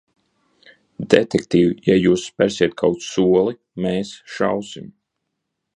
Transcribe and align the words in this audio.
Detektīv, 1.13 1.69
ja 1.89 1.99
jūs 2.05 2.25
spersiet 2.31 2.75
kaut 2.83 3.07
soli, 3.09 3.55
mēs 3.87 4.15
šausim! 4.37 4.91